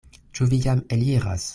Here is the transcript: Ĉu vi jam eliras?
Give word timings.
Ĉu 0.39 0.47
vi 0.53 0.59
jam 0.65 0.83
eliras? 0.99 1.49